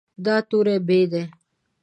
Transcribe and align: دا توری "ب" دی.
دا 0.25 0.35
توری 0.49 0.75
"ب" 0.87 0.89
دی. 1.11 1.23